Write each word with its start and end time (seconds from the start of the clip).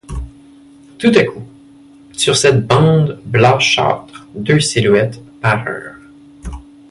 Tout 0.97 1.11
à 1.15 1.23
coup, 1.25 1.47
sur 2.13 2.35
cette 2.35 2.65
bande 2.65 3.21
blanchâtre 3.23 4.25
deux 4.33 4.59
silhouettes 4.59 5.21
parurent. 5.41 5.99